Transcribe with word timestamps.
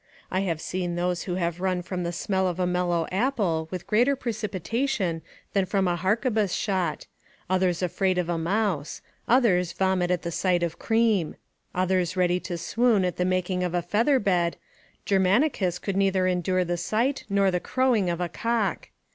I 0.31 0.39
have 0.39 0.59
seen 0.59 0.95
those 0.95 1.25
who 1.25 1.35
have 1.35 1.59
run 1.61 1.83
from 1.83 2.01
the 2.01 2.11
smell 2.11 2.47
of 2.47 2.59
a 2.59 2.65
mellow 2.65 3.05
apple 3.11 3.67
with 3.69 3.85
greater 3.85 4.15
precipitation 4.15 5.21
than 5.53 5.67
from 5.67 5.87
a 5.87 5.95
harquebuss 5.95 6.53
shot; 6.53 7.05
others 7.51 7.83
afraid 7.83 8.17
of 8.17 8.27
a 8.27 8.39
mouse; 8.39 9.03
others 9.27 9.73
vomit 9.73 10.09
at 10.09 10.23
the 10.23 10.31
sight 10.31 10.63
of 10.63 10.79
cream; 10.79 11.35
others 11.75 12.17
ready 12.17 12.39
to 12.39 12.57
swoon 12.57 13.05
at 13.05 13.17
the 13.17 13.25
making 13.25 13.63
of 13.63 13.75
a 13.75 13.83
feather 13.83 14.17
bed; 14.17 14.57
Germanicus 15.05 15.77
could 15.77 15.95
neither 15.95 16.25
endure 16.25 16.65
the 16.65 16.77
sight 16.77 17.23
nor 17.29 17.51
the 17.51 17.59
crowing 17.59 18.09
of 18.09 18.19
a 18.19 18.27
cock. 18.27 18.89